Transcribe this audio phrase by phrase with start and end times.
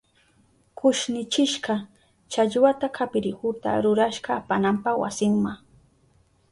[0.77, 1.73] Kushnichishka
[2.31, 5.53] challwata kapirihuta rurashka apananpa wasinma.